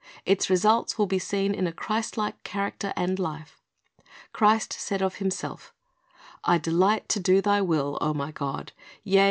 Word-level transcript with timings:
Its 0.25 0.49
results 0.49 0.97
will 0.97 1.05
be 1.05 1.19
seen 1.19 1.53
in 1.53 1.67
a 1.67 1.71
Christlike 1.71 2.41
character 2.41 2.91
and 2.95 3.19
life. 3.19 3.61
Christ 4.33 4.73
said 4.73 4.99
of 4.99 5.17
Himself, 5.17 5.75
"I 6.43 6.57
delight 6.57 7.07
to 7.09 7.19
do 7.19 7.39
Thy 7.39 7.61
will, 7.61 7.99
O 8.01 8.11
My 8.11 8.31
God; 8.31 8.71
yea. 9.03 9.19